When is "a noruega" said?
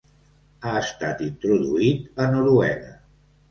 2.25-2.93